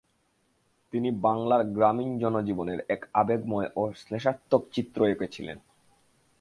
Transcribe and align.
তিনি 0.93 1.09
বাংলার 1.21 1.61
গ্রামীণ 1.67 2.11
জনজীবনের 2.19 2.79
এক 2.89 3.01
আবেগময় 3.13 3.69
ও 3.75 3.83
শ্লেষাত্মক 3.93 4.61
চিত্র 4.71 4.99
এঁকেছিলেন। 5.05 5.57